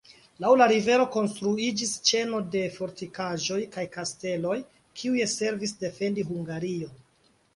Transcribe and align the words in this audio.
Laŭ 0.43 0.51
la 0.59 0.65
rivero 0.69 1.03
konstruiĝis 1.15 1.91
ĉeno 2.11 2.39
de 2.55 2.63
fortikaĵoj 2.77 3.59
kaj 3.77 3.85
kasteloj, 3.97 4.57
kiuj 5.01 5.29
servis 5.37 5.75
defendi 5.85 6.25
Hungarion. 6.31 6.99